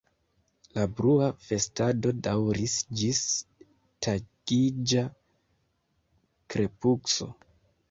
La 0.77 0.85
brua 0.99 1.27
festado 1.49 2.13
daŭris 2.29 2.73
ĝis 3.03 3.21
tagiĝa 4.07 5.07
krepusko. 6.57 7.33